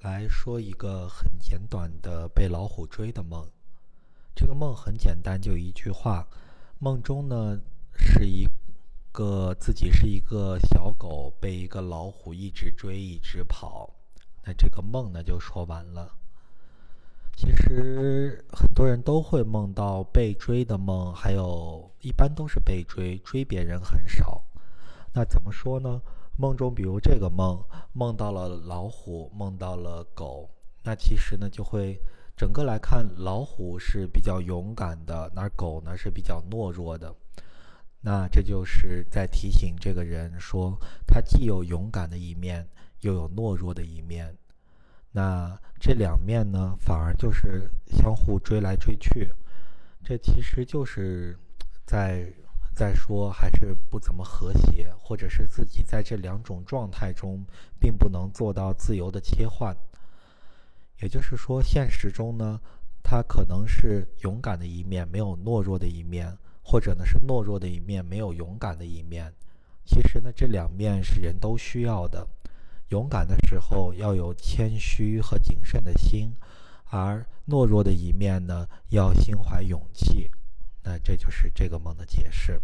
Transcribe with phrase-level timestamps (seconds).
[0.00, 3.48] 来说一个很简短的被老虎追的梦。
[4.34, 6.26] 这个梦很简单，就一句话：
[6.78, 7.58] 梦中呢
[7.94, 8.46] 是一
[9.10, 13.90] 个自己是一个小狗，被一个老虎一直追，一直跑。
[14.44, 16.14] 那这个梦呢就说完了。
[17.34, 24.42] 其实很多人都会梦到被追的梦，还有一般都是被追，追别人很少。
[25.12, 26.00] 那怎么说呢？
[26.38, 27.64] 梦中，比如这个梦，
[27.94, 30.50] 梦到了老虎，梦到了狗，
[30.82, 31.98] 那其实呢，就会
[32.36, 37.14] 整个来看，老虎是比较勇敢的，那狗呢是比较懦弱的。
[38.02, 42.68] 那这就是在提醒这个人说，他既有勇敢的一面，
[43.00, 44.36] 又有懦弱的一面。
[45.12, 49.32] 那这两面呢，反而就是相互追来追去，
[50.04, 51.38] 这其实就是
[51.86, 52.30] 在。
[52.76, 57.42] 再说还是不怎么和谐，或者是自己在这两种状态中
[57.80, 59.74] 并不能做到自由的切换。
[61.00, 62.60] 也就是说，现实中呢，
[63.02, 69.32] 他可能是勇敢的一面，没有懦弱的一面；或者呢是懦弱的一面，没有勇敢的一面。
[69.86, 72.28] 其实呢，这两面是人都需要的。
[72.90, 76.30] 勇敢的时候要有谦虚和谨慎的心，
[76.90, 80.30] 而懦弱的一面呢，要心怀勇气。
[81.06, 82.60] 这就是这个梦的解释。